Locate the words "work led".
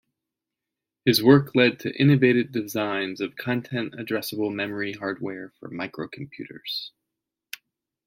1.21-1.79